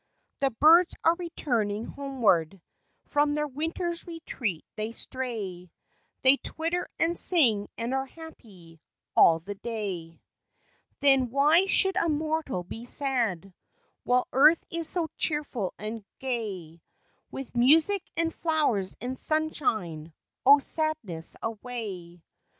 [0.39, 2.59] The birds are returning homeward,
[3.05, 5.69] From their winter's retreat they stray,
[6.23, 8.81] They twitter and sing and are happy
[9.15, 10.19] All the day.
[11.01, 13.53] Then why should a mortal be sad,
[14.03, 16.81] While earth is so cheerful and gay,
[17.29, 20.13] With music, and flowers and sunshine,
[20.47, 22.23] O, sadness away.